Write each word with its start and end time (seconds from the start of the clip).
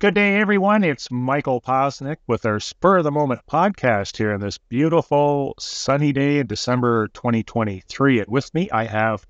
Good 0.00 0.14
day, 0.14 0.36
everyone. 0.36 0.82
It's 0.82 1.10
Michael 1.10 1.60
Poczynek 1.60 2.16
with 2.26 2.46
our 2.46 2.58
Spur 2.58 2.96
of 2.96 3.04
the 3.04 3.10
Moment 3.10 3.42
podcast 3.46 4.16
here 4.16 4.32
on 4.32 4.40
this 4.40 4.56
beautiful 4.56 5.54
sunny 5.58 6.10
day 6.10 6.38
in 6.38 6.46
December 6.46 7.08
2023. 7.08 8.20
And 8.20 8.28
with 8.28 8.54
me, 8.54 8.70
I 8.70 8.84
have 8.84 9.26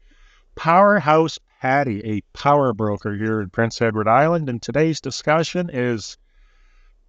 Powerhouse 0.54 1.40
Patty, 1.60 2.02
a 2.04 2.20
power 2.38 2.72
broker 2.72 3.16
here 3.16 3.40
in 3.40 3.50
Prince 3.50 3.82
Edward 3.82 4.06
Island. 4.06 4.48
And 4.48 4.62
today's 4.62 5.00
discussion 5.00 5.70
is 5.72 6.16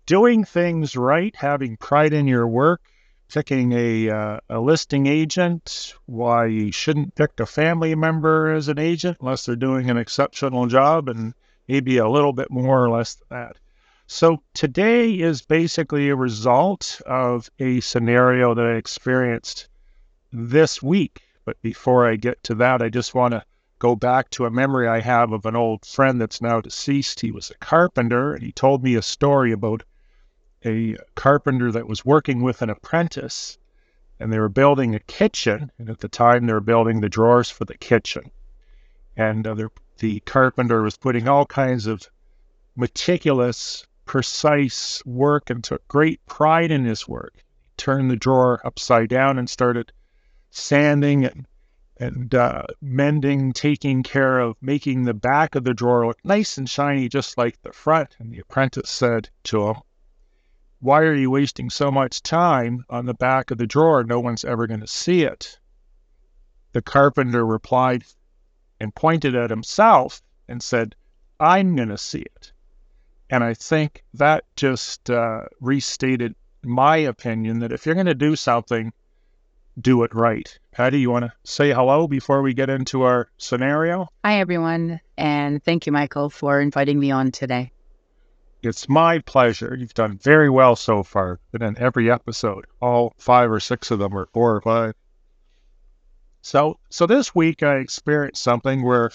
doing 0.08 0.44
things 0.44 0.96
right, 0.96 1.36
having 1.36 1.78
pride 1.78 2.14
in 2.14 2.26
your 2.26 2.48
work, 2.48 2.82
picking 3.32 3.74
a, 3.74 4.10
uh, 4.10 4.40
a 4.50 4.60
listing 4.60 5.06
agent, 5.06 5.94
why 6.08 6.48
you 6.48 6.72
shouldn't 6.72 7.14
pick 7.14 7.40
a 7.40 7.46
family 7.46 7.94
member 7.94 8.54
as 8.54 8.70
an 8.70 8.80
agent 8.80 9.18
unless 9.22 9.46
they're 9.46 9.56
doing 9.56 9.92
an 9.92 9.98
exceptional 9.98 10.66
job, 10.66 11.10
and 11.10 11.36
maybe 11.72 12.00
a 12.00 12.10
little 12.10 12.34
bit 12.34 12.52
more 12.52 12.84
or 12.84 12.90
less 12.90 13.16
than 13.16 13.28
that. 13.30 13.56
So 14.06 14.44
today 14.54 15.14
is 15.14 15.42
basically 15.42 16.10
a 16.10 16.16
result 16.18 17.02
of 17.06 17.50
a 17.60 17.80
scenario 17.80 18.54
that 18.54 18.66
I 18.66 18.76
experienced 18.76 19.70
this 20.34 20.84
week. 20.84 21.22
But 21.46 21.62
before 21.62 22.06
I 22.06 22.18
get 22.18 22.44
to 22.44 22.56
that, 22.56 22.82
I 22.82 22.90
just 22.90 23.16
want 23.16 23.32
to 23.36 23.46
go 23.80 23.96
back 23.96 24.30
to 24.32 24.46
a 24.46 24.52
memory 24.52 24.90
I 24.90 25.00
have 25.00 25.32
of 25.32 25.46
an 25.46 25.56
old 25.56 25.86
friend 25.86 26.20
that's 26.20 26.42
now 26.42 26.60
deceased. 26.60 27.22
He 27.22 27.32
was 27.32 27.50
a 27.50 27.66
carpenter, 27.66 28.34
and 28.34 28.44
he 28.44 28.52
told 28.52 28.84
me 28.84 28.96
a 28.96 29.02
story 29.02 29.54
about 29.54 29.84
a 30.66 30.98
carpenter 31.16 31.72
that 31.72 31.88
was 31.88 32.04
working 32.04 32.42
with 32.42 32.62
an 32.62 32.70
apprentice, 32.70 33.58
and 34.20 34.32
they 34.32 34.40
were 34.40 34.50
building 34.50 34.94
a 34.94 35.00
kitchen. 35.00 35.72
And 35.78 35.90
at 35.90 36.02
the 36.02 36.10
time, 36.10 36.48
they 36.48 36.54
were 36.54 36.60
building 36.60 37.00
the 37.00 37.08
drawers 37.08 37.50
for 37.50 37.64
the 37.64 37.78
kitchen. 37.78 38.30
And 39.16 39.48
uh, 39.48 39.56
the 40.02 40.20
carpenter 40.22 40.82
was 40.82 40.98
putting 40.98 41.28
all 41.28 41.46
kinds 41.46 41.86
of 41.86 42.10
meticulous, 42.76 43.86
precise 44.06 45.06
work 45.06 45.52
and 45.52 45.64
took 45.64 45.88
great 45.88 46.26
pride 46.26 46.72
in 46.72 46.86
his 46.86 47.08
work. 47.08 47.36
He 47.62 47.70
turned 47.78 48.10
the 48.10 48.16
drawer 48.16 48.60
upside 48.66 49.10
down 49.10 49.38
and 49.38 49.48
started 49.48 49.94
sanding 50.50 51.26
and 51.26 51.46
and 52.00 52.34
uh, 52.34 52.64
mending, 52.82 53.54
taking 53.54 54.02
care 54.02 54.40
of 54.40 54.56
making 54.60 55.04
the 55.04 55.14
back 55.14 55.54
of 55.54 55.64
the 55.66 55.74
drawer 55.76 56.08
look 56.08 56.18
nice 56.26 56.58
and 56.58 56.68
shiny, 56.68 57.08
just 57.08 57.38
like 57.38 57.62
the 57.62 57.72
front. 57.72 58.16
And 58.18 58.32
the 58.32 58.40
apprentice 58.40 58.90
said 58.90 59.30
to 59.44 59.68
him, 59.68 59.76
why 60.80 61.02
are 61.02 61.14
you 61.14 61.30
wasting 61.30 61.70
so 61.70 61.92
much 61.92 62.24
time 62.24 62.86
on 62.90 63.06
the 63.06 63.14
back 63.14 63.52
of 63.52 63.60
the 63.60 63.68
drawer? 63.68 64.04
No 64.04 64.20
one's 64.20 64.44
ever 64.44 64.66
going 64.66 64.80
to 64.80 64.88
see 64.88 65.22
it. 65.22 65.60
The 66.72 66.82
carpenter 66.82 67.46
replied 67.46 68.04
and 68.82 68.96
pointed 68.96 69.36
at 69.36 69.52
himself 69.52 70.24
and 70.48 70.62
said, 70.62 70.96
I'm 71.40 71.76
going 71.76 71.90
to 71.90 72.00
see 72.00 72.22
it. 72.22 72.52
And 73.30 73.44
I 73.44 73.54
think 73.54 74.04
that 74.16 74.44
just 74.56 75.08
uh, 75.12 75.44
restated 75.60 76.34
my 76.64 76.98
opinion 76.98 77.60
that 77.60 77.72
if 77.72 77.86
you're 77.86 77.94
going 77.94 78.08
to 78.08 78.16
do 78.16 78.36
something, 78.36 78.92
do 79.80 80.02
it 80.02 80.16
right. 80.16 80.58
Patty, 80.72 81.00
you 81.00 81.12
want 81.12 81.26
to 81.26 81.34
say 81.44 81.72
hello 81.72 82.08
before 82.08 82.42
we 82.42 82.56
get 82.56 82.72
into 82.72 83.04
our 83.04 83.30
scenario? 83.38 84.08
Hi, 84.26 84.40
everyone. 84.40 85.00
And 85.16 85.64
thank 85.64 85.86
you, 85.86 85.92
Michael, 85.92 86.32
for 86.32 86.60
inviting 86.60 87.00
me 87.00 87.12
on 87.12 87.32
today. 87.32 87.72
It's 88.64 88.90
my 88.90 89.20
pleasure. 89.20 89.76
You've 89.78 89.94
done 89.94 90.18
very 90.18 90.50
well 90.50 90.76
so 90.76 91.04
far. 91.04 91.40
Been 91.52 91.62
in 91.62 91.78
every 91.78 92.10
episode, 92.10 92.66
all 92.82 93.14
five 93.20 93.52
or 93.52 93.60
six 93.60 93.92
of 93.92 94.00
them, 94.00 94.16
or 94.16 94.28
four 94.34 94.56
or 94.56 94.62
five. 94.62 94.96
So, 96.42 96.80
so 96.90 97.06
this 97.06 97.36
week 97.36 97.62
I 97.62 97.76
experienced 97.76 98.42
something 98.42 98.84
where 98.84 99.12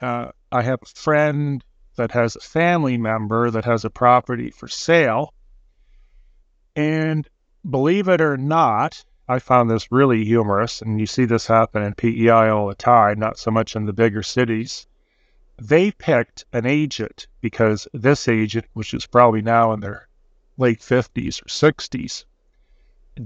uh, 0.00 0.30
I 0.50 0.62
have 0.62 0.80
a 0.82 0.86
friend 0.86 1.62
that 1.96 2.12
has 2.12 2.36
a 2.36 2.40
family 2.40 2.96
member 2.96 3.50
that 3.50 3.64
has 3.64 3.84
a 3.84 3.90
property 3.90 4.50
for 4.50 4.68
sale, 4.68 5.34
and 6.74 7.28
believe 7.68 8.08
it 8.08 8.20
or 8.20 8.36
not, 8.36 9.04
I 9.28 9.40
found 9.40 9.68
this 9.68 9.92
really 9.92 10.24
humorous, 10.24 10.80
and 10.80 10.98
you 10.98 11.06
see 11.06 11.26
this 11.26 11.46
happen 11.46 11.82
in 11.82 11.94
PEI 11.94 12.48
all 12.48 12.68
the 12.68 12.74
time, 12.74 13.18
not 13.18 13.38
so 13.38 13.50
much 13.50 13.76
in 13.76 13.84
the 13.84 13.92
bigger 13.92 14.22
cities. 14.22 14.86
They 15.60 15.90
picked 15.90 16.46
an 16.52 16.64
agent 16.64 17.26
because 17.42 17.86
this 17.92 18.26
agent, 18.26 18.66
which 18.72 18.94
is 18.94 19.04
probably 19.06 19.42
now 19.42 19.72
in 19.72 19.80
their 19.80 20.08
late 20.56 20.80
50s 20.80 21.42
or 21.42 21.46
60s, 21.46 22.24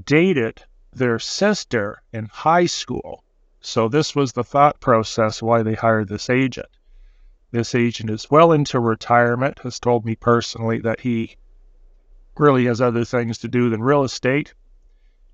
dated 0.05 0.65
their 0.92 1.19
sister 1.19 2.03
in 2.12 2.26
high 2.26 2.66
school. 2.66 3.25
So 3.60 3.88
this 3.88 4.14
was 4.14 4.32
the 4.32 4.44
thought 4.44 4.80
process 4.80 5.42
why 5.42 5.62
they 5.62 5.75
hired 5.75 6.08
this 6.08 6.30
agent. 6.30 6.69
This 7.50 7.75
agent 7.75 8.10
is 8.10 8.30
well 8.30 8.53
into 8.53 8.80
retirement, 8.80 9.60
has 9.60 9.81
told 9.81 10.04
me 10.04 10.16
personally 10.16 10.78
that 10.81 11.00
he 11.00 11.36
really 12.36 12.66
has 12.66 12.81
other 12.81 13.04
things 13.04 13.38
to 13.38 13.48
do 13.48 13.70
than 13.70 13.82
real 13.82 14.04
estate. 14.04 14.54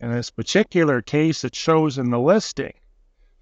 In 0.01 0.11
this 0.11 0.31
particular 0.31 1.03
case, 1.03 1.45
it 1.45 1.55
shows 1.55 1.99
in 1.99 2.11
the 2.11 2.21
listing 2.21 2.75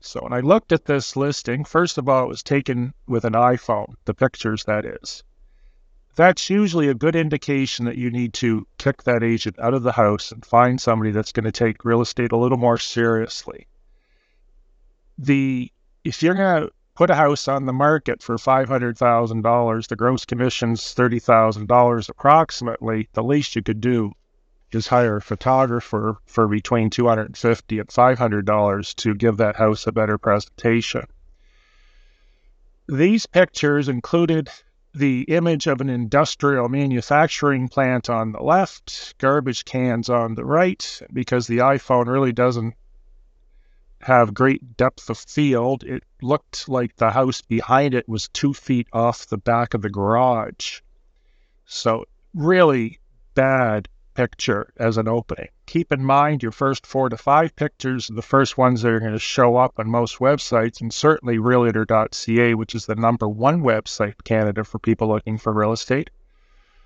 so 0.06 0.20
when 0.22 0.32
I 0.32 0.40
looked 0.40 0.72
at 0.72 0.84
this 0.84 1.16
listing, 1.16 1.64
first 1.64 1.98
of 1.98 2.08
all, 2.08 2.24
it 2.24 2.28
was 2.28 2.42
taken 2.42 2.92
with 3.08 3.24
an 3.24 3.32
iPhone, 3.32 3.94
the 4.04 4.14
pictures 4.14 4.62
that 4.64 4.84
is. 4.84 5.24
That's 6.16 6.48
usually 6.48 6.88
a 6.88 6.94
good 6.94 7.14
indication 7.14 7.84
that 7.84 7.98
you 7.98 8.10
need 8.10 8.32
to 8.34 8.66
kick 8.78 9.02
that 9.02 9.22
agent 9.22 9.58
out 9.58 9.74
of 9.74 9.82
the 9.82 9.92
house 9.92 10.32
and 10.32 10.44
find 10.44 10.80
somebody 10.80 11.10
that's 11.10 11.32
going 11.32 11.44
to 11.44 11.52
take 11.52 11.84
real 11.84 12.00
estate 12.00 12.32
a 12.32 12.38
little 12.38 12.56
more 12.56 12.78
seriously. 12.78 13.66
The 15.18 15.70
if 16.04 16.22
you're 16.22 16.34
going 16.34 16.62
to 16.62 16.72
put 16.94 17.10
a 17.10 17.14
house 17.14 17.48
on 17.48 17.66
the 17.66 17.72
market 17.74 18.22
for 18.22 18.36
$500,000, 18.36 19.88
the 19.88 19.96
gross 19.96 20.24
commission's 20.24 20.94
$30,000 20.94 22.08
approximately, 22.08 23.08
the 23.12 23.22
least 23.22 23.54
you 23.54 23.62
could 23.62 23.82
do 23.82 24.12
is 24.72 24.86
hire 24.86 25.18
a 25.18 25.20
photographer 25.20 26.16
for 26.24 26.48
between 26.48 26.88
250 26.88 27.78
and 27.78 27.92
500 27.92 28.46
dollars 28.46 28.94
to 28.94 29.14
give 29.14 29.36
that 29.36 29.56
house 29.56 29.86
a 29.86 29.92
better 29.92 30.16
presentation. 30.16 31.02
These 32.88 33.26
pictures 33.26 33.90
included 33.90 34.48
the 34.96 35.24
image 35.24 35.66
of 35.66 35.82
an 35.82 35.90
industrial 35.90 36.70
manufacturing 36.70 37.68
plant 37.68 38.08
on 38.08 38.32
the 38.32 38.42
left, 38.42 39.14
garbage 39.18 39.66
cans 39.66 40.08
on 40.08 40.34
the 40.34 40.44
right, 40.44 41.02
because 41.12 41.46
the 41.46 41.58
iPhone 41.58 42.06
really 42.06 42.32
doesn't 42.32 42.74
have 44.00 44.32
great 44.32 44.76
depth 44.78 45.10
of 45.10 45.18
field. 45.18 45.84
It 45.84 46.02
looked 46.22 46.66
like 46.66 46.96
the 46.96 47.10
house 47.10 47.42
behind 47.42 47.92
it 47.92 48.08
was 48.08 48.28
two 48.28 48.54
feet 48.54 48.88
off 48.90 49.26
the 49.26 49.36
back 49.36 49.74
of 49.74 49.82
the 49.82 49.90
garage. 49.90 50.80
So, 51.66 52.06
really 52.32 52.98
bad 53.34 53.88
picture 54.14 54.72
as 54.78 54.96
an 54.96 55.08
opening. 55.08 55.48
Keep 55.66 55.92
in 55.92 56.04
mind 56.04 56.42
your 56.42 56.52
first 56.52 56.86
four 56.86 57.08
to 57.08 57.16
five 57.16 57.56
pictures 57.56 58.08
are 58.08 58.14
the 58.14 58.22
first 58.22 58.56
ones 58.56 58.82
that 58.82 58.92
are 58.92 59.00
going 59.00 59.12
to 59.12 59.18
show 59.18 59.56
up 59.56 59.78
on 59.78 59.90
most 59.90 60.18
websites, 60.18 60.80
and 60.80 60.92
certainly 60.94 61.38
realtor.ca, 61.38 62.54
which 62.54 62.74
is 62.74 62.86
the 62.86 62.94
number 62.94 63.28
one 63.28 63.62
website 63.62 64.14
in 64.14 64.24
Canada 64.24 64.64
for 64.64 64.78
people 64.78 65.08
looking 65.08 65.38
for 65.38 65.52
real 65.52 65.72
estate. 65.72 66.10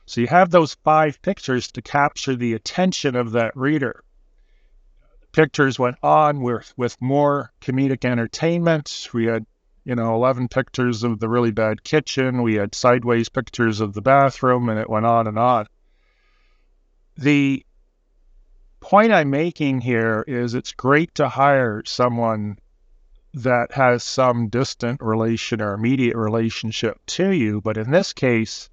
So 0.07 0.23
you 0.23 0.27
have 0.29 0.51
those 0.51 0.75
five 0.75 1.21
pictures 1.21 1.71
to 1.73 1.83
capture 1.83 2.35
the 2.35 2.55
attention 2.55 3.17
of 3.17 3.33
that 3.33 3.57
reader. 3.57 4.03
Pictures 5.33 5.79
went 5.79 5.97
on 6.03 6.41
with, 6.41 6.73
with 6.77 7.01
more 7.01 7.53
comedic 7.61 8.05
entertainment. 8.05 9.09
We 9.13 9.27
had 9.27 9.47
you 9.85 9.95
know, 9.95 10.15
11 10.15 10.49
pictures 10.49 11.05
of 11.05 11.21
the 11.21 11.29
really 11.29 11.53
bad 11.53 11.85
kitchen. 11.85 12.43
We 12.43 12.55
had 12.55 12.75
sideways 12.75 13.29
pictures 13.29 13.81
of 13.81 13.93
the 13.93 14.03
bathroom, 14.03 14.69
and 14.69 14.79
it 14.79 14.91
went 14.91 15.07
on 15.07 15.27
and 15.27 15.39
on 15.39 15.67
the 17.21 17.65
point 18.81 19.13
I'm 19.13 19.31
making 19.31 19.83
here 19.83 20.25
is 20.27 20.55
it's 20.55 20.73
great 20.73 21.15
to 21.17 21.29
hire 21.29 21.83
someone 21.85 22.59
that 23.35 23.73
has 23.73 24.03
some 24.03 24.49
distant 24.49 25.01
relation 25.01 25.61
or 25.61 25.75
immediate 25.75 26.17
relationship 26.17 26.99
to 27.07 27.31
you. 27.31 27.61
But 27.61 27.77
in 27.77 27.91
this 27.91 28.13
case, 28.13 28.69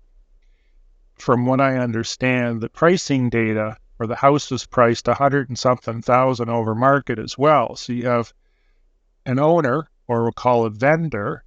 from 1.16 1.46
what 1.46 1.62
I 1.62 1.78
understand, 1.78 2.62
the 2.62 2.70
pricing 2.70 3.30
data 3.30 3.78
or 4.00 4.08
the 4.08 4.16
house 4.16 4.50
was 4.50 4.66
priced 4.66 5.08
a 5.08 5.14
hundred 5.14 5.50
and 5.50 5.60
something 5.60 6.02
thousand 6.02 6.50
over 6.50 6.74
market 6.74 7.20
as 7.20 7.38
well. 7.38 7.76
So 7.76 7.94
you 7.94 8.08
have 8.08 8.34
an 9.26 9.40
owner, 9.40 9.90
or 10.08 10.24
we'll 10.24 10.32
call 10.32 10.66
a 10.66 10.70
vendor, 10.70 11.44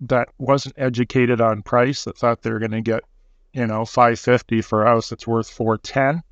that 0.00 0.28
wasn't 0.38 0.74
educated 0.76 1.40
on 1.40 1.62
price, 1.62 2.04
that 2.04 2.18
thought 2.18 2.42
they 2.42 2.50
were 2.50 2.58
going 2.58 2.72
to 2.72 2.82
get, 2.82 3.04
you 3.52 3.66
know, 3.66 3.84
550 3.84 4.60
for 4.62 4.82
a 4.82 4.88
house 4.88 5.10
that's 5.10 5.26
worth 5.26 5.48
410 5.48 6.22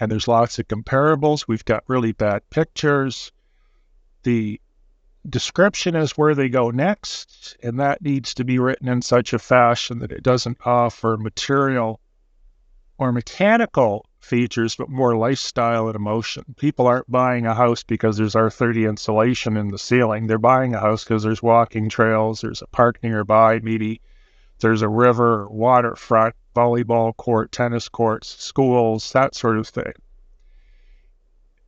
and 0.00 0.10
there's 0.10 0.26
lots 0.26 0.58
of 0.58 0.66
comparables. 0.66 1.46
We've 1.46 1.64
got 1.64 1.84
really 1.86 2.12
bad 2.12 2.48
pictures. 2.48 3.30
The 4.22 4.60
description 5.28 5.94
is 5.94 6.12
where 6.12 6.34
they 6.34 6.48
go 6.48 6.70
next, 6.70 7.58
and 7.62 7.78
that 7.80 8.00
needs 8.00 8.34
to 8.34 8.44
be 8.44 8.58
written 8.58 8.88
in 8.88 9.02
such 9.02 9.34
a 9.34 9.38
fashion 9.38 9.98
that 9.98 10.12
it 10.12 10.22
doesn't 10.22 10.56
offer 10.64 11.18
material 11.18 12.00
or 12.96 13.12
mechanical 13.12 14.06
features, 14.20 14.76
but 14.76 14.88
more 14.88 15.16
lifestyle 15.16 15.86
and 15.86 15.96
emotion. 15.96 16.44
People 16.56 16.86
aren't 16.86 17.10
buying 17.10 17.46
a 17.46 17.54
house 17.54 17.82
because 17.82 18.16
there's 18.16 18.34
R30 18.34 18.88
insulation 18.88 19.56
in 19.56 19.68
the 19.68 19.78
ceiling. 19.78 20.26
They're 20.26 20.38
buying 20.38 20.74
a 20.74 20.80
house 20.80 21.04
because 21.04 21.22
there's 21.22 21.42
walking 21.42 21.88
trails, 21.88 22.40
there's 22.40 22.62
a 22.62 22.66
park 22.66 22.98
nearby, 23.02 23.60
maybe 23.62 24.00
there's 24.60 24.82
a 24.82 24.88
river, 24.88 25.48
waterfront, 25.48 26.34
volleyball 26.54 27.16
court, 27.16 27.52
tennis 27.52 27.88
courts, 27.88 28.28
schools, 28.42 29.12
that 29.12 29.34
sort 29.34 29.58
of 29.58 29.68
thing. 29.68 29.92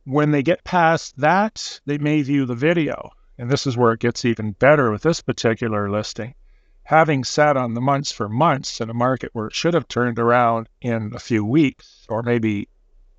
When 0.05 0.31
they 0.31 0.43
get 0.43 0.63
past 0.63 1.17
that, 1.17 1.79
they 1.85 1.97
may 1.97 2.21
view 2.21 2.45
the 2.45 2.55
video. 2.55 3.11
And 3.37 3.49
this 3.49 3.65
is 3.65 3.77
where 3.77 3.93
it 3.93 3.99
gets 3.99 4.25
even 4.25 4.51
better 4.51 4.91
with 4.91 5.01
this 5.01 5.21
particular 5.21 5.89
listing. 5.89 6.35
Having 6.83 7.23
sat 7.23 7.55
on 7.55 7.73
the 7.73 7.81
months 7.81 8.11
for 8.11 8.27
months 8.27 8.81
in 8.81 8.89
a 8.89 8.93
market 8.93 9.29
where 9.33 9.47
it 9.47 9.55
should 9.55 9.73
have 9.73 9.87
turned 9.87 10.19
around 10.19 10.67
in 10.81 11.13
a 11.15 11.19
few 11.19 11.45
weeks 11.45 12.05
or 12.09 12.21
maybe 12.21 12.67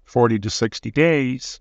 40 0.05 0.39
to 0.41 0.51
60 0.51 0.91
days, 0.91 1.61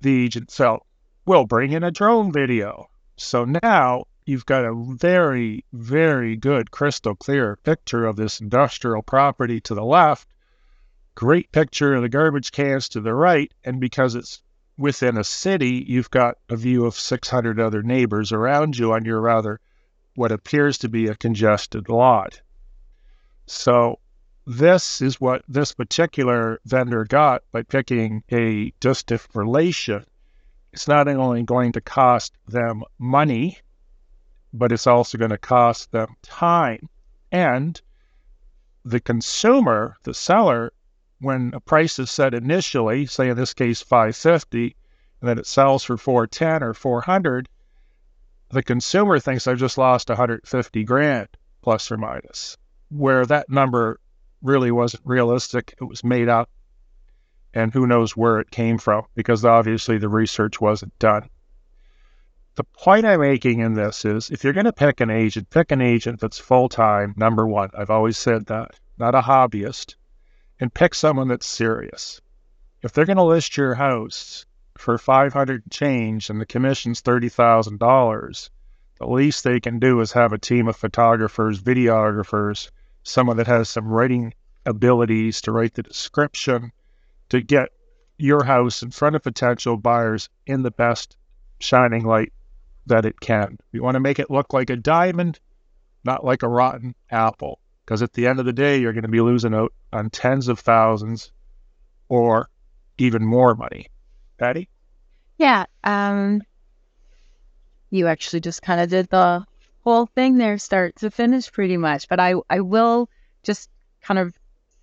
the 0.00 0.24
agent 0.24 0.50
felt, 0.50 0.86
we'll 1.24 1.46
bring 1.46 1.72
in 1.72 1.82
a 1.82 1.90
drone 1.90 2.30
video. 2.30 2.90
So 3.16 3.44
now 3.44 4.04
you've 4.30 4.46
got 4.46 4.64
a 4.64 4.72
very, 4.72 5.64
very 5.72 6.36
good 6.36 6.70
crystal 6.70 7.16
clear 7.16 7.56
picture 7.64 8.06
of 8.06 8.14
this 8.14 8.40
industrial 8.40 9.02
property 9.02 9.60
to 9.60 9.74
the 9.74 9.84
left, 9.84 10.28
great 11.16 11.50
picture 11.50 11.94
of 11.94 12.02
the 12.02 12.08
garbage 12.08 12.52
cans 12.52 12.88
to 12.88 13.00
the 13.00 13.12
right, 13.12 13.52
and 13.64 13.80
because 13.80 14.14
it's 14.14 14.40
within 14.78 15.18
a 15.18 15.24
city, 15.24 15.84
you've 15.88 16.10
got 16.12 16.38
a 16.48 16.54
view 16.54 16.86
of 16.86 16.94
600 16.94 17.58
other 17.58 17.82
neighbors 17.82 18.30
around 18.30 18.78
you 18.78 18.92
on 18.92 19.04
your 19.04 19.20
rather 19.20 19.58
what 20.14 20.30
appears 20.30 20.78
to 20.78 20.88
be 20.88 21.08
a 21.08 21.16
congested 21.16 21.88
lot. 21.88 22.40
So 23.46 23.98
this 24.46 25.02
is 25.02 25.20
what 25.20 25.42
this 25.48 25.72
particular 25.72 26.60
vendor 26.64 27.04
got 27.04 27.42
by 27.50 27.62
picking 27.62 28.22
a 28.30 28.72
distant 28.78 29.26
relation. 29.34 30.04
It's 30.72 30.86
not 30.86 31.08
only 31.08 31.42
going 31.42 31.72
to 31.72 31.80
cost 31.80 32.32
them 32.46 32.84
money 32.96 33.58
but 34.52 34.72
it's 34.72 34.86
also 34.86 35.18
going 35.18 35.30
to 35.30 35.38
cost 35.38 35.92
them 35.92 36.16
time. 36.22 36.88
And 37.30 37.80
the 38.84 39.00
consumer, 39.00 39.96
the 40.02 40.14
seller, 40.14 40.72
when 41.20 41.52
a 41.54 41.60
price 41.60 41.98
is 41.98 42.10
set 42.10 42.34
initially, 42.34 43.06
say 43.06 43.28
in 43.28 43.36
this 43.36 43.54
case 43.54 43.80
550, 43.82 44.74
and 45.20 45.28
then 45.28 45.38
it 45.38 45.46
sells 45.46 45.84
for 45.84 45.96
410 45.96 46.62
or 46.62 46.74
400, 46.74 47.48
the 48.50 48.62
consumer 48.62 49.18
thinks 49.20 49.46
I've 49.46 49.58
just 49.58 49.78
lost 49.78 50.08
150 50.08 50.84
grand 50.84 51.28
plus 51.62 51.90
or 51.90 51.98
minus, 51.98 52.56
where 52.88 53.24
that 53.26 53.50
number 53.50 54.00
really 54.42 54.70
wasn't 54.70 55.02
realistic. 55.04 55.74
It 55.80 55.84
was 55.84 56.02
made 56.02 56.28
up, 56.28 56.50
and 57.54 57.72
who 57.72 57.86
knows 57.86 58.16
where 58.16 58.40
it 58.40 58.50
came 58.50 58.78
from 58.78 59.04
because 59.14 59.44
obviously 59.44 59.98
the 59.98 60.08
research 60.08 60.60
wasn't 60.60 60.98
done 60.98 61.28
the 62.56 62.64
point 62.64 63.06
I'm 63.06 63.20
making 63.20 63.60
in 63.60 63.74
this 63.74 64.04
is 64.04 64.28
if 64.30 64.44
you're 64.44 64.52
going 64.52 64.66
to 64.66 64.72
pick 64.72 65.00
an 65.00 65.08
agent, 65.08 65.50
pick 65.50 65.70
an 65.70 65.80
agent 65.80 66.20
that's 66.20 66.38
full 66.38 66.68
time, 66.68 67.14
number 67.16 67.46
one. 67.46 67.70
I've 67.74 67.90
always 67.90 68.18
said 68.18 68.46
that, 68.46 68.78
not 68.98 69.14
a 69.14 69.20
hobbyist, 69.20 69.94
and 70.58 70.74
pick 70.74 70.94
someone 70.94 71.28
that's 71.28 71.46
serious. 71.46 72.20
If 72.82 72.92
they're 72.92 73.06
going 73.06 73.16
to 73.16 73.22
list 73.22 73.56
your 73.56 73.74
house 73.74 74.46
for 74.76 74.98
500 74.98 75.70
change 75.70 76.28
and 76.28 76.40
the 76.40 76.46
commission's 76.46 77.00
$30,000, 77.02 78.50
the 78.98 79.06
least 79.06 79.44
they 79.44 79.60
can 79.60 79.78
do 79.78 80.00
is 80.00 80.12
have 80.12 80.32
a 80.32 80.38
team 80.38 80.68
of 80.68 80.76
photographers, 80.76 81.62
videographers, 81.62 82.70
someone 83.04 83.36
that 83.36 83.46
has 83.46 83.68
some 83.68 83.88
writing 83.88 84.34
abilities 84.66 85.40
to 85.42 85.52
write 85.52 85.74
the 85.74 85.82
description 85.82 86.72
to 87.30 87.40
get 87.40 87.70
your 88.18 88.44
house 88.44 88.82
in 88.82 88.90
front 88.90 89.16
of 89.16 89.22
potential 89.22 89.76
buyers 89.76 90.28
in 90.46 90.62
the 90.62 90.70
best 90.70 91.16
shining 91.60 92.04
light 92.04 92.32
that 92.86 93.04
it 93.04 93.20
can. 93.20 93.58
We 93.72 93.80
want 93.80 93.94
to 93.94 94.00
make 94.00 94.18
it 94.18 94.30
look 94.30 94.52
like 94.52 94.70
a 94.70 94.76
diamond, 94.76 95.38
not 96.04 96.24
like 96.24 96.42
a 96.42 96.48
rotten 96.48 96.94
apple. 97.10 97.60
Because 97.84 98.02
at 98.02 98.12
the 98.12 98.26
end 98.26 98.38
of 98.38 98.46
the 98.46 98.52
day, 98.52 98.78
you're 98.78 98.92
going 98.92 99.02
to 99.02 99.08
be 99.08 99.20
losing 99.20 99.54
out 99.54 99.72
on 99.92 100.10
tens 100.10 100.48
of 100.48 100.60
thousands 100.60 101.32
or 102.08 102.48
even 102.98 103.24
more 103.24 103.54
money. 103.54 103.88
Patty? 104.38 104.68
Yeah. 105.38 105.64
Um, 105.84 106.42
you 107.90 108.06
actually 108.06 108.40
just 108.40 108.62
kind 108.62 108.80
of 108.80 108.88
did 108.90 109.08
the 109.08 109.44
whole 109.82 110.06
thing 110.06 110.38
there, 110.38 110.58
start 110.58 110.96
to 110.96 111.10
finish, 111.10 111.50
pretty 111.50 111.76
much. 111.76 112.08
But 112.08 112.20
I, 112.20 112.34
I 112.48 112.60
will 112.60 113.08
just 113.42 113.70
kind 114.02 114.18
of 114.18 114.34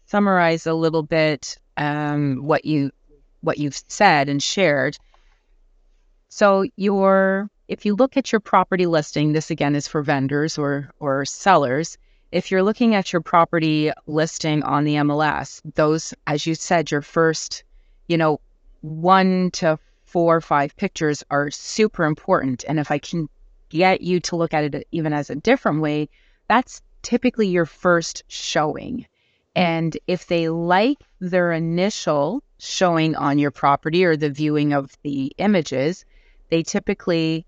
summarize 0.08 0.68
a 0.68 0.74
little 0.74 1.04
bit 1.04 1.58
um, 1.78 2.44
what 2.44 2.66
you 2.66 2.92
what 3.42 3.58
you've 3.58 3.80
said 3.88 4.30
and 4.30 4.42
shared. 4.42 4.98
So 6.30 6.66
your 6.76 7.50
if 7.68 7.86
you 7.86 7.96
look 7.96 8.16
at 8.16 8.32
your 8.32 8.40
property 8.40 8.86
listing, 8.86 9.34
this 9.34 9.52
again 9.52 9.76
is 9.76 9.88
for 9.88 10.02
vendors 10.02 10.58
or 10.58 10.90
or 11.00 11.26
sellers. 11.26 11.98
If 12.32 12.50
you're 12.50 12.64
looking 12.64 12.96
at 12.96 13.12
your 13.12 13.22
property 13.22 13.92
listing 14.06 14.64
on 14.64 14.84
the 14.84 14.96
MLS, 14.96 15.62
those, 15.76 16.14
as 16.26 16.46
you 16.46 16.56
said, 16.56 16.92
your 16.92 17.02
first, 17.02 17.64
you 18.08 18.18
know, 18.18 18.40
one 18.82 19.52
to 19.52 19.80
four 20.06 20.38
or 20.38 20.42
five 20.42 20.76
pictures 20.78 21.24
are 21.30 21.52
super 21.52 22.06
important. 22.06 22.64
And 22.68 22.80
if 22.80 22.92
I 22.92 23.00
can 23.00 23.30
get 23.70 24.02
you 24.02 24.20
to 24.22 24.36
look 24.38 24.54
at 24.54 24.74
it 24.74 24.88
even 24.92 25.14
as 25.14 25.30
a 25.30 25.36
different 25.36 25.82
way, 25.82 26.10
that's 26.48 26.82
typically 27.02 27.48
your 27.48 27.66
first 27.66 28.24
showing. 28.28 29.06
And 29.56 29.98
if 30.08 30.28
they 30.28 30.50
like 30.50 31.00
their 31.20 31.52
initial 31.52 32.44
showing 32.60 33.16
on 33.16 33.40
your 33.40 33.52
property 33.52 34.06
or 34.06 34.16
the 34.16 34.30
viewing 34.30 34.72
of 34.74 34.98
the 35.04 35.34
images, 35.38 36.06
they 36.50 36.64
typically 36.64 37.46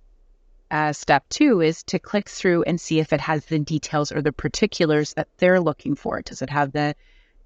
uh, 0.71 0.93
step 0.93 1.27
two 1.29 1.61
is 1.61 1.83
to 1.83 1.99
click 1.99 2.29
through 2.29 2.63
and 2.63 2.79
see 2.79 2.99
if 2.99 3.11
it 3.11 3.21
has 3.21 3.45
the 3.45 3.59
details 3.59 4.11
or 4.11 4.21
the 4.21 4.31
particulars 4.31 5.13
that 5.13 5.27
they're 5.37 5.59
looking 5.59 5.95
for. 5.95 6.21
Does 6.21 6.41
it 6.41 6.49
have 6.49 6.71
the 6.71 6.95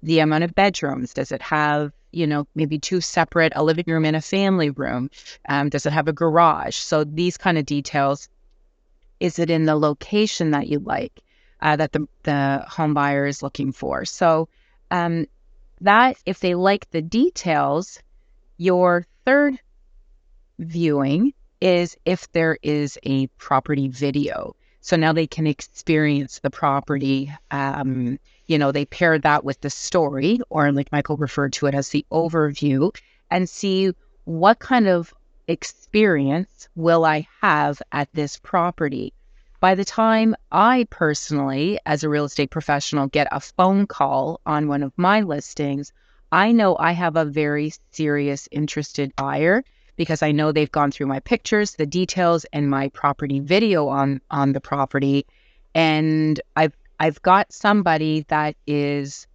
the 0.02 0.18
amount 0.18 0.44
of 0.44 0.54
bedrooms? 0.54 1.14
Does 1.14 1.32
it 1.32 1.40
have 1.40 1.92
you 2.12 2.26
know 2.26 2.46
maybe 2.54 2.78
two 2.78 3.00
separate 3.00 3.52
a 3.56 3.64
living 3.64 3.86
room 3.86 4.04
and 4.04 4.16
a 4.16 4.20
family 4.20 4.70
room? 4.70 5.10
Um, 5.48 5.70
does 5.70 5.86
it 5.86 5.92
have 5.92 6.08
a 6.08 6.12
garage? 6.12 6.76
So 6.76 7.04
these 7.04 7.36
kind 7.36 7.58
of 7.58 7.66
details. 7.66 8.28
Is 9.20 9.38
it 9.38 9.48
in 9.48 9.64
the 9.64 9.76
location 9.76 10.50
that 10.50 10.66
you 10.66 10.80
like 10.80 11.22
uh, 11.62 11.76
that 11.76 11.92
the 11.92 12.06
the 12.24 12.64
home 12.68 12.92
buyer 12.94 13.26
is 13.26 13.42
looking 13.42 13.72
for? 13.72 14.04
So 14.04 14.48
um, 14.90 15.26
that 15.80 16.16
if 16.26 16.40
they 16.40 16.54
like 16.54 16.90
the 16.90 17.00
details, 17.00 18.00
your 18.58 19.06
third 19.24 19.58
viewing 20.58 21.32
is 21.64 21.96
if 22.04 22.30
there 22.32 22.58
is 22.62 22.98
a 23.04 23.26
property 23.38 23.88
video. 23.88 24.54
So 24.82 24.96
now 24.96 25.14
they 25.14 25.26
can 25.26 25.46
experience 25.46 26.40
the 26.40 26.50
property. 26.50 27.32
Um, 27.50 28.18
you 28.46 28.58
know, 28.58 28.70
they 28.70 28.84
pair 28.84 29.18
that 29.18 29.44
with 29.44 29.62
the 29.62 29.70
story, 29.70 30.40
or 30.50 30.70
like 30.72 30.92
Michael 30.92 31.16
referred 31.16 31.54
to 31.54 31.66
it 31.66 31.74
as 31.74 31.88
the 31.88 32.04
overview, 32.12 32.94
and 33.30 33.48
see 33.48 33.94
what 34.24 34.58
kind 34.58 34.86
of 34.86 35.14
experience 35.48 36.68
will 36.76 37.06
I 37.06 37.26
have 37.40 37.80
at 37.90 38.12
this 38.12 38.36
property. 38.36 39.14
By 39.58 39.74
the 39.74 39.86
time 39.86 40.36
I 40.52 40.86
personally, 40.90 41.78
as 41.86 42.04
a 42.04 42.10
real 42.10 42.26
estate 42.26 42.50
professional, 42.50 43.06
get 43.06 43.28
a 43.32 43.40
phone 43.40 43.86
call 43.86 44.38
on 44.44 44.68
one 44.68 44.82
of 44.82 44.92
my 44.98 45.22
listings, 45.22 45.94
I 46.30 46.52
know 46.52 46.76
I 46.76 46.92
have 46.92 47.16
a 47.16 47.24
very 47.24 47.72
serious, 47.90 48.48
interested 48.50 49.16
buyer 49.16 49.64
because 49.96 50.22
I 50.22 50.32
know 50.32 50.52
they've 50.52 50.70
gone 50.70 50.90
through 50.90 51.06
my 51.06 51.20
pictures, 51.20 51.72
the 51.72 51.86
details, 51.86 52.44
and 52.52 52.68
my 52.68 52.88
property 52.88 53.40
video 53.40 53.88
on 53.88 54.20
on 54.30 54.52
the 54.52 54.60
property, 54.60 55.26
and 55.74 56.40
I've 56.56 56.76
I've 56.98 57.20
got 57.22 57.52
somebody 57.52 58.24
that 58.28 58.56
is, 58.66 59.26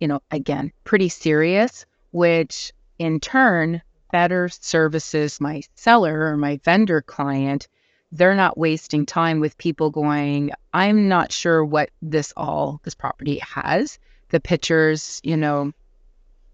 you 0.00 0.08
know, 0.08 0.20
again, 0.30 0.72
pretty 0.84 1.08
serious, 1.08 1.86
which 2.12 2.72
in 2.98 3.20
turn 3.20 3.82
better 4.12 4.48
services 4.48 5.40
my 5.40 5.62
seller 5.74 6.26
or 6.26 6.36
my 6.36 6.58
vendor 6.64 7.02
client. 7.02 7.68
They're 8.12 8.36
not 8.36 8.56
wasting 8.56 9.04
time 9.04 9.40
with 9.40 9.58
people 9.58 9.90
going, 9.90 10.52
I'm 10.72 11.08
not 11.08 11.32
sure 11.32 11.64
what 11.64 11.90
this 12.00 12.32
all 12.36 12.80
this 12.84 12.94
property 12.94 13.38
has. 13.38 13.98
The 14.28 14.40
pictures, 14.40 15.20
you 15.24 15.36
know, 15.36 15.72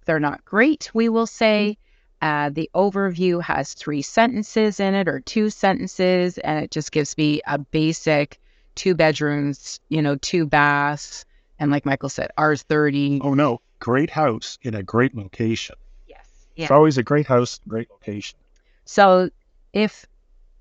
they're 0.07 0.19
not 0.19 0.45
great, 0.45 0.91
we 0.95 1.09
will 1.09 1.27
say. 1.27 1.77
Mm-hmm. 1.77 1.92
Uh, 2.23 2.51
the 2.51 2.71
overview 2.73 3.43
has 3.43 3.75
three 3.75 4.01
sentences 4.01 4.79
in 4.79 4.95
it 4.95 5.09
or 5.09 5.19
two 5.19 5.51
sentences, 5.51 6.39
and 6.39 6.65
it 6.65 6.71
just 6.71 6.93
gives 6.93 7.19
me 7.19 7.43
a 7.49 7.59
basic 7.59 8.39
two 8.77 8.95
bedrooms, 8.95 9.81
you 9.89 10.01
know, 10.01 10.15
two 10.17 10.47
baths. 10.47 11.25
And 11.59 11.73
like 11.73 11.85
Michael 11.85 12.09
said, 12.09 12.31
R30. 12.39 13.21
Oh, 13.25 13.35
no. 13.35 13.61
Great 13.81 14.09
house 14.09 14.57
in 14.63 14.77
a 14.77 14.85
great 14.85 15.17
location. 15.17 15.75
Yes. 16.07 16.25
Yeah. 16.55 16.65
It's 16.65 16.71
always 16.71 16.97
a 16.97 17.03
great 17.03 17.27
house, 17.27 17.61
great 17.67 17.91
location. 17.91 18.39
So 18.85 19.31
if 19.73 20.07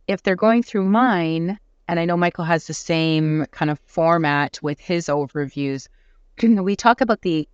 if 0.08 0.24
they're 0.24 0.36
going 0.36 0.63
through 0.63 0.86
mine, 0.86 1.60
and 1.88 2.00
I 2.00 2.06
know 2.06 2.18
Michael 2.18 2.44
has 2.44 2.65
the 2.65 2.74
same 2.74 3.46
kind 3.51 3.70
of 3.70 3.80
format 3.86 4.58
with 4.63 4.80
his 4.80 5.06
overviews, 5.06 5.88
we 6.41 6.75
talk 6.75 7.01
about 7.01 7.22
the 7.22 7.48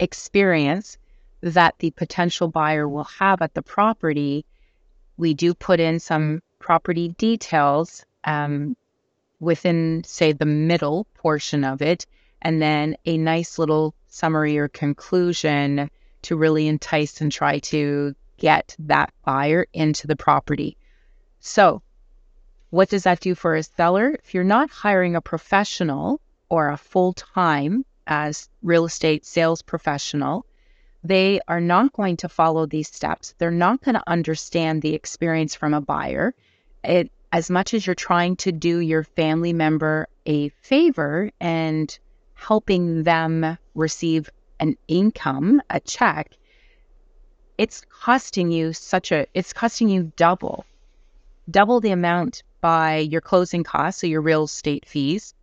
experience 0.00 0.96
that 1.44 1.78
the 1.78 1.90
potential 1.90 2.48
buyer 2.48 2.88
will 2.88 3.04
have 3.04 3.42
at 3.42 3.52
the 3.52 3.62
property, 3.62 4.46
we 5.18 5.34
do 5.34 5.52
put 5.52 5.78
in 5.78 6.00
some 6.00 6.40
property 6.58 7.08
details 7.10 8.06
um, 8.24 8.74
within, 9.40 10.02
say, 10.04 10.32
the 10.32 10.46
middle 10.46 11.06
portion 11.12 11.62
of 11.62 11.82
it, 11.82 12.06
and 12.40 12.62
then 12.62 12.96
a 13.04 13.18
nice 13.18 13.58
little 13.58 13.94
summary 14.08 14.56
or 14.56 14.68
conclusion 14.68 15.90
to 16.22 16.34
really 16.34 16.66
entice 16.66 17.20
and 17.20 17.30
try 17.30 17.58
to 17.58 18.14
get 18.38 18.74
that 18.78 19.12
buyer 19.22 19.66
into 19.74 20.06
the 20.06 20.16
property. 20.16 20.78
So, 21.40 21.82
what 22.70 22.88
does 22.88 23.02
that 23.02 23.20
do 23.20 23.34
for 23.34 23.54
a 23.54 23.62
seller? 23.62 24.16
If 24.24 24.32
you're 24.32 24.44
not 24.44 24.70
hiring 24.70 25.14
a 25.14 25.20
professional 25.20 26.22
or 26.48 26.70
a 26.70 26.78
full 26.78 27.12
time 27.12 27.84
as 28.06 28.48
real 28.62 28.86
estate 28.86 29.26
sales 29.26 29.60
professional, 29.60 30.46
they 31.04 31.40
are 31.46 31.60
not 31.60 31.92
going 31.92 32.16
to 32.18 32.28
follow 32.28 32.66
these 32.66 32.88
steps. 32.88 33.34
They're 33.38 33.50
not 33.50 33.82
going 33.82 33.94
to 33.94 34.10
understand 34.10 34.82
the 34.82 34.94
experience 34.94 35.54
from 35.54 35.74
a 35.74 35.80
buyer. 35.80 36.34
It 36.82 37.12
as 37.32 37.50
much 37.50 37.74
as 37.74 37.86
you're 37.86 37.94
trying 37.94 38.36
to 38.36 38.52
do 38.52 38.78
your 38.78 39.04
family 39.04 39.52
member 39.52 40.08
a 40.24 40.48
favor 40.62 41.30
and 41.40 41.98
helping 42.34 43.02
them 43.02 43.58
receive 43.74 44.30
an 44.60 44.76
income, 44.88 45.60
a 45.68 45.80
check, 45.80 46.30
it's 47.58 47.82
costing 47.88 48.50
you 48.50 48.72
such 48.72 49.12
a 49.12 49.26
it's 49.34 49.52
costing 49.52 49.88
you 49.88 50.12
double 50.16 50.64
double 51.50 51.80
the 51.80 51.90
amount 51.90 52.42
by 52.60 52.98
your 52.98 53.20
closing 53.20 53.62
costs 53.62 54.00
so 54.00 54.06
your 54.06 54.20
real 54.20 54.44
estate 54.44 54.86
fees 54.86 55.34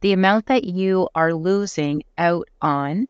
the 0.00 0.12
amount 0.12 0.46
that 0.46 0.64
you 0.64 1.08
are 1.14 1.34
losing 1.34 2.02
out 2.16 2.48
on 2.62 3.06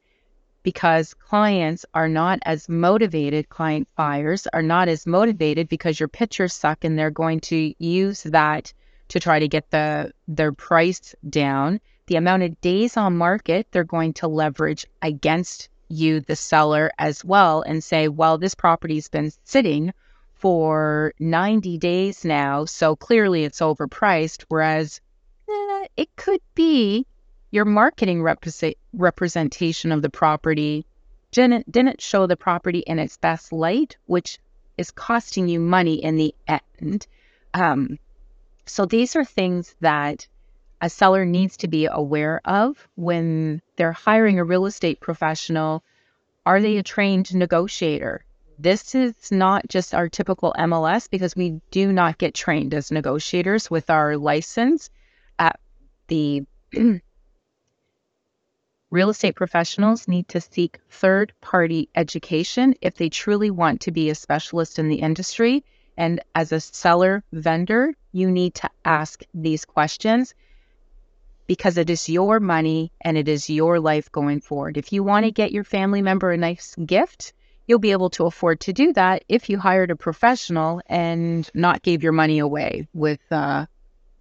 because 0.67 1.15
clients 1.15 1.87
are 1.95 2.09
not 2.09 2.41
as 2.43 2.69
motivated 2.69 3.49
client 3.49 3.87
buyers 3.95 4.49
are 4.53 4.63
not 4.75 4.89
as 4.89 5.07
motivated 5.07 5.69
because 5.69 6.01
your 6.01 6.09
pictures 6.09 6.53
suck 6.53 6.83
and 6.83 6.99
they're 6.99 7.21
going 7.25 7.39
to 7.39 7.73
use 7.79 8.25
that 8.25 8.73
to 9.07 9.21
try 9.21 9.39
to 9.39 9.47
get 9.47 9.71
the 9.71 10.13
their 10.27 10.51
price 10.51 11.15
down 11.31 11.81
the 12.09 12.17
amount 12.17 12.43
of 12.43 12.61
days 12.61 12.97
on 12.97 13.17
market 13.17 13.69
they're 13.71 13.95
going 13.97 14.13
to 14.13 14.27
leverage 14.27 14.85
against 15.01 15.69
you, 15.89 16.21
the 16.21 16.37
seller, 16.37 16.91
as 16.99 17.25
well, 17.25 17.63
and 17.63 17.83
say, 17.83 18.09
well, 18.09 18.39
this 18.39 18.55
property's 18.55 19.09
been 19.09 19.31
sitting 19.45 19.93
for 20.35 21.13
90 21.19 21.79
days 21.79 22.25
now, 22.25 22.65
so 22.65 22.97
clearly 22.97 23.45
it's 23.45 23.61
overpriced. 23.61 24.45
Whereas 24.49 25.01
eh, 25.49 25.87
it 25.97 26.17
could 26.17 26.41
be 26.55 27.07
your 27.57 27.65
marketing 27.65 28.23
representation 28.93 29.91
of 29.91 30.03
the 30.03 30.11
property 30.11 30.85
didn't 31.31 31.73
didn't 31.73 32.03
show 32.03 32.27
the 32.27 32.37
property 32.37 32.81
in 32.81 32.99
its 32.99 33.17
best 33.17 33.51
light, 33.51 33.97
which 34.05 34.39
is 34.77 34.91
costing 34.91 35.49
you 35.49 35.59
money 35.59 35.95
in 36.05 36.17
the 36.17 36.35
end. 36.47 37.07
Um, 37.55 37.99
so 38.67 38.85
these 38.85 39.17
are 39.17 39.25
things 39.25 39.75
that 39.81 40.29
a 40.83 40.91
seller 40.91 41.25
needs 41.25 41.57
to 41.59 41.69
be 41.69 41.87
aware 41.87 42.43
of 42.45 42.87
when 42.95 43.63
they're 43.77 43.93
hiring 43.93 44.39
a 44.39 44.45
real 44.45 44.67
estate 44.67 45.01
professional. 45.01 45.83
Are 46.45 46.61
they 46.61 46.77
a 46.77 46.83
trained 46.83 47.35
negotiator? 47.35 48.23
This 48.59 48.95
is 48.95 49.33
not 49.33 49.67
just 49.67 49.95
our 49.95 50.11
typical 50.11 50.55
MLS 50.59 51.09
because 51.09 51.35
we 51.35 51.63
do 51.71 51.91
not 51.91 52.19
get 52.19 52.35
trained 52.35 52.75
as 52.75 52.91
negotiators 52.91 53.71
with 53.71 53.89
our 53.89 54.19
license. 54.19 54.91
At 55.39 55.59
the 56.09 56.45
real 58.97 59.11
estate 59.11 59.37
professionals 59.37 60.09
need 60.09 60.27
to 60.27 60.41
seek 60.41 60.79
third 60.89 61.31
party 61.43 61.87
education 61.95 62.75
if 62.81 62.95
they 62.95 63.11
truly 63.11 63.51
want 63.51 63.83
to 63.83 63.93
be 63.93 64.09
a 64.09 64.15
specialist 64.15 64.79
in 64.79 64.89
the 64.89 65.03
industry. 65.09 65.63
And 65.99 66.21
as 66.35 66.51
a 66.51 66.61
seller 66.61 67.23
vendor, 67.31 67.93
you 68.13 68.31
need 68.31 68.55
to 68.55 68.71
ask 68.87 69.23
these 69.35 69.67
questions 69.67 70.35
because 71.47 71.77
it 71.77 71.91
is 71.91 72.09
your 72.09 72.41
money 72.41 72.91
and 73.03 73.19
it 73.19 73.29
is 73.29 73.51
your 73.51 73.81
life 73.81 74.11
going 74.13 74.41
forward. 74.41 74.79
If 74.79 74.95
you 74.95 75.03
want 75.03 75.27
to 75.27 75.31
get 75.31 75.53
your 75.53 75.65
family 75.65 76.01
member 76.01 76.31
a 76.31 76.39
nice 76.39 76.75
gift, 76.77 77.35
you'll 77.67 77.79
be 77.79 77.93
able 77.93 78.11
to 78.11 78.25
afford 78.25 78.61
to 78.61 78.73
do 78.73 78.95
that 78.95 79.25
if 79.29 79.51
you 79.51 79.59
hired 79.59 79.91
a 79.91 79.97
professional 79.97 80.81
and 80.87 81.51
not 81.53 81.83
gave 81.83 82.03
your 82.03 82.13
money 82.13 82.39
away 82.39 82.89
with 82.95 83.21
uh, 83.31 83.67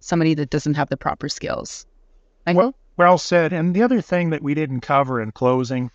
somebody 0.00 0.34
that 0.34 0.50
doesn't 0.50 0.74
have 0.74 0.90
the 0.90 0.98
proper 0.98 1.30
skills. 1.30 1.86
Well, 2.56 2.74
well 2.96 3.18
said. 3.18 3.52
And 3.52 3.74
the 3.74 3.82
other 3.82 4.00
thing 4.00 4.30
that 4.30 4.42
we 4.42 4.54
didn't 4.54 4.80
cover 4.80 5.20
in 5.20 5.32
closing 5.32 5.90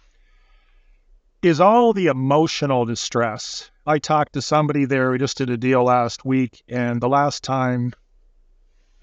is 1.41 1.59
all 1.59 1.93
the 1.93 2.07
emotional 2.07 2.85
distress. 2.85 3.71
I 3.85 3.97
talked 3.97 4.33
to 4.33 4.41
somebody 4.41 4.85
there. 4.85 5.11
We 5.11 5.17
just 5.17 5.37
did 5.37 5.49
a 5.49 5.57
deal 5.57 5.83
last 5.83 6.23
week, 6.23 6.63
and 6.67 7.01
the 7.01 7.09
last 7.09 7.43
time 7.43 7.93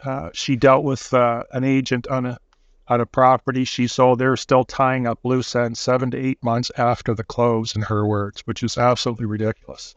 uh, 0.05 0.31
she 0.33 0.55
dealt 0.55 0.85
with 0.85 1.12
uh, 1.12 1.43
an 1.52 1.64
agent 1.64 2.07
on 2.07 2.26
a 2.26 2.38
on 2.87 3.00
a 3.00 3.07
property 3.07 3.64
she 3.64 3.87
sold. 3.87 4.19
They're 4.19 4.37
still 4.37 4.64
tying 4.64 5.07
up 5.07 5.19
loose 5.25 5.55
ends 5.55 5.81
seven 5.81 6.11
to 6.12 6.17
eight 6.17 6.43
months 6.43 6.71
after 6.76 7.14
the 7.14 7.25
close, 7.25 7.75
in 7.75 7.83
her 7.83 8.07
words, 8.07 8.43
which 8.47 8.62
is 8.62 8.78
absolutely 8.78 9.26
ridiculous. 9.26 9.95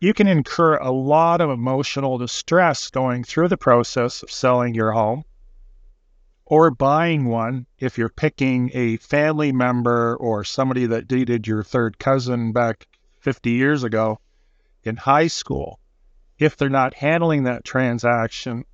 You 0.00 0.12
can 0.12 0.26
incur 0.26 0.76
a 0.76 0.90
lot 0.90 1.40
of 1.40 1.48
emotional 1.48 2.18
distress 2.18 2.90
going 2.90 3.24
through 3.24 3.48
the 3.48 3.56
process 3.56 4.22
of 4.22 4.30
selling 4.30 4.74
your 4.74 4.92
home 4.92 5.24
or 6.46 6.70
buying 6.70 7.24
one 7.24 7.66
if 7.78 7.96
you're 7.96 8.08
picking 8.08 8.70
a 8.74 8.96
family 8.98 9.52
member 9.52 10.16
or 10.16 10.44
somebody 10.44 10.86
that 10.86 11.08
dated 11.08 11.46
your 11.46 11.62
third 11.62 11.98
cousin 11.98 12.52
back 12.52 12.86
50 13.20 13.50
years 13.50 13.84
ago 13.84 14.18
in 14.82 14.96
high 14.96 15.26
school 15.26 15.78
if 16.38 16.56
they're 16.56 16.68
not 16.68 16.94
handling 16.94 17.44
that 17.44 17.64
transaction 17.64 18.64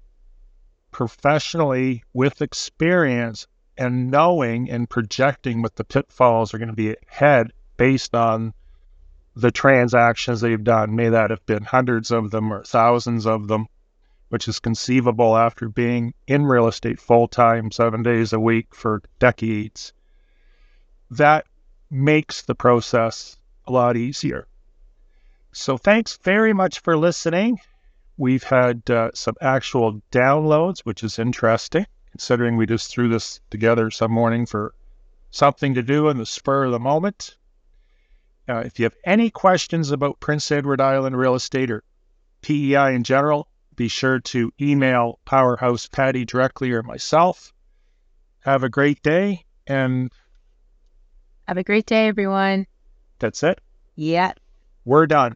professionally 0.91 2.03
with 2.13 2.43
experience 2.43 3.47
and 3.79 4.11
knowing 4.11 4.71
and 4.71 4.91
projecting 4.91 5.63
what 5.63 5.77
the 5.77 5.85
pitfalls 5.85 6.53
are 6.53 6.59
going 6.59 6.69
to 6.69 6.75
be 6.75 6.97
ahead 7.09 7.53
based 7.77 8.15
on 8.15 8.53
the 9.37 9.51
transactions 9.51 10.41
they've 10.41 10.65
done. 10.65 10.95
May 10.95 11.09
that 11.11 11.31
have 11.31 11.45
been 11.47 11.63
hundreds 11.63 12.11
of 12.11 12.31
them 12.31 12.53
or 12.53 12.65
thousands 12.65 13.27
of 13.27 13.49
them, 13.49 13.67
which 14.31 14.47
is 14.47 14.61
conceivable 14.61 15.37
after 15.37 15.69
being 15.69 16.15
in 16.27 16.47
real 16.47 16.69
estate 16.69 17.01
full 17.01 17.27
time, 17.29 17.71
seven 17.71 18.03
days 18.03 18.33
a 18.33 18.41
week 18.41 18.75
for 18.75 19.03
decades. 19.19 19.93
That 21.11 21.47
makes 21.91 22.43
the 22.43 22.55
process 22.55 23.37
a 23.67 23.73
lot 23.73 23.97
easier. 23.97 24.47
So 25.53 25.77
thanks 25.77 26.17
very 26.23 26.53
much 26.53 26.79
for 26.79 26.97
listening. 26.97 27.59
We've 28.17 28.45
had 28.45 28.89
uh, 28.89 29.11
some 29.15 29.35
actual 29.41 30.01
downloads, 30.13 30.81
which 30.81 31.03
is 31.03 31.19
interesting, 31.19 31.87
considering 32.13 32.57
we 32.57 32.67
just 32.67 32.93
threw 32.93 33.09
this 33.09 33.41
together 33.51 33.91
some 33.91 34.13
morning 34.13 34.47
for 34.47 34.75
something 35.33 35.75
to 35.75 35.83
do 35.83 36.09
in 36.09 36.19
the 36.19 36.27
spur 36.27 36.67
of 36.67 36.73
the 36.73 36.79
moment. 36.79 37.37
Uh, 38.49 38.59
if 38.59 38.79
you 38.79 38.85
have 38.85 38.97
any 39.05 39.29
questions 39.29 39.91
about 39.91 40.21
Prince 40.21 40.53
Edward 40.53 40.81
Island 40.81 41.17
real 41.17 41.35
estate 41.35 41.71
or 41.71 41.83
PEI 42.43 42.95
in 42.95 43.03
general, 43.03 43.49
be 43.81 43.89
sure 43.89 44.21
to 44.21 44.53
email 44.61 45.19
Powerhouse 45.25 45.89
Patty 45.89 46.27
directly 46.27 46.71
or 46.71 46.83
myself. 46.83 47.51
Have 48.41 48.63
a 48.63 48.69
great 48.69 49.03
day 49.03 49.47
and 49.67 50.13
have 51.49 51.57
a 51.57 51.63
great 51.63 51.87
day, 51.87 52.07
everyone. 52.07 52.67
That's 53.21 53.43
it. 53.43 53.59
Yeah. 53.97 54.35
We're 54.85 55.07
done. 55.07 55.35